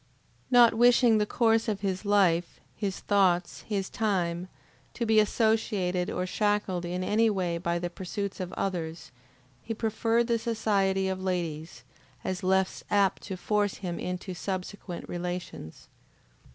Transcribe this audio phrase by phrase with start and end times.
[0.49, 4.47] Not wishing the course of his life, his thoughts, his time,
[4.95, 9.11] to be associated or shackled in any way by the pursuits of others,
[9.61, 11.83] he preferred the society of ladies,
[12.23, 15.87] as less apt to force him into subsequent relations.